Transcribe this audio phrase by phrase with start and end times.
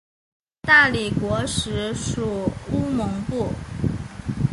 [0.63, 3.49] 大理国时属乌蒙部。